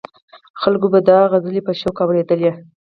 خلکو 0.61 0.87
به 0.93 0.99
دا 1.09 1.19
سندرې 1.31 1.61
په 1.67 1.73
شوق 1.79 1.97
اورېدلې. 2.03 2.51